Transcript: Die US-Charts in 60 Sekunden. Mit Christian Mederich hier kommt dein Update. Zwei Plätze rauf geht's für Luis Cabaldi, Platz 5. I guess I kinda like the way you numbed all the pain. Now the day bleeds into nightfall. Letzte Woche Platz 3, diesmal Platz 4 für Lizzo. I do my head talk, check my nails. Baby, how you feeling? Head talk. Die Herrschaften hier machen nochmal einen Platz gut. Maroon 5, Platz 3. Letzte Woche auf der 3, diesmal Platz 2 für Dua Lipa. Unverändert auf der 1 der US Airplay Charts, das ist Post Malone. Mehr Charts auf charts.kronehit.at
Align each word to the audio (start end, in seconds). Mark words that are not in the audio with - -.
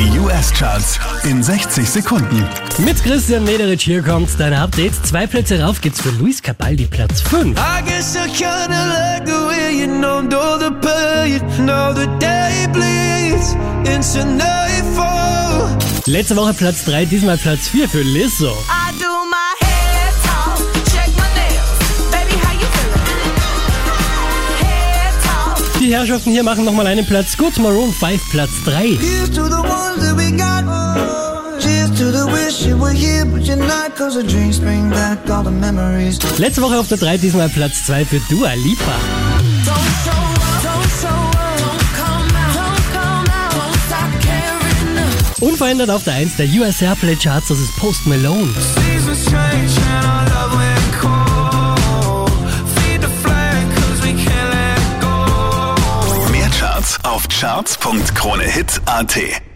Die 0.00 0.18
US-Charts 0.18 0.98
in 1.24 1.42
60 1.42 1.86
Sekunden. 1.86 2.42
Mit 2.78 3.04
Christian 3.04 3.44
Mederich 3.44 3.82
hier 3.82 4.02
kommt 4.02 4.30
dein 4.38 4.54
Update. 4.54 4.94
Zwei 5.04 5.26
Plätze 5.26 5.60
rauf 5.60 5.82
geht's 5.82 6.00
für 6.00 6.08
Luis 6.12 6.42
Cabaldi, 6.42 6.86
Platz 6.86 7.20
5. 7.20 7.58
I 7.58 7.82
guess 7.84 8.16
I 8.16 8.26
kinda 8.32 8.86
like 8.86 9.26
the 9.26 9.32
way 9.32 9.78
you 9.78 9.86
numbed 9.86 10.32
all 10.32 10.58
the 10.58 10.70
pain. 10.80 11.42
Now 11.66 11.92
the 11.92 12.06
day 12.18 12.66
bleeds 12.72 13.54
into 13.84 14.24
nightfall. 14.24 15.76
Letzte 16.06 16.34
Woche 16.34 16.54
Platz 16.54 16.82
3, 16.86 17.04
diesmal 17.04 17.36
Platz 17.36 17.68
4 17.68 17.86
für 17.86 18.00
Lizzo. 18.00 18.46
I 18.46 18.92
do 18.98 19.06
my 19.28 19.52
head 19.60 20.14
talk, 20.24 20.56
check 20.86 21.08
my 21.18 21.28
nails. 21.36 21.78
Baby, 22.10 22.40
how 22.40 22.54
you 22.54 22.66
feeling? 22.72 23.34
Head 24.60 25.12
talk. 25.22 25.78
Die 25.78 25.92
Herrschaften 25.94 26.30
hier 26.32 26.42
machen 26.42 26.64
nochmal 26.64 26.86
einen 26.86 27.04
Platz 27.04 27.36
gut. 27.36 27.58
Maroon 27.58 27.92
5, 27.92 28.30
Platz 28.30 28.50
3. 28.64 28.98
Letzte 36.38 36.62
Woche 36.62 36.78
auf 36.78 36.88
der 36.88 36.98
3, 36.98 37.18
diesmal 37.18 37.48
Platz 37.48 37.84
2 37.86 38.04
für 38.04 38.20
Dua 38.28 38.52
Lipa. 38.54 38.94
Unverändert 45.40 45.90
auf 45.90 46.04
der 46.04 46.14
1 46.14 46.36
der 46.36 46.46
US 46.48 46.82
Airplay 46.82 47.16
Charts, 47.16 47.48
das 47.48 47.58
ist 47.58 47.74
Post 47.76 48.06
Malone. 48.06 48.52
Mehr 56.30 56.50
Charts 56.50 56.98
auf 57.04 57.26
charts.kronehit.at 57.28 59.49